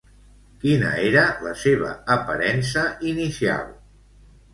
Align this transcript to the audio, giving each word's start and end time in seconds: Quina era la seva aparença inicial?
Quina 0.61 0.93
era 1.09 1.25
la 1.47 1.53
seva 1.63 1.91
aparença 2.13 2.87
inicial? 3.13 3.69